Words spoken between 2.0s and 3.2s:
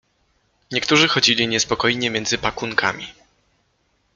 między pakunkami.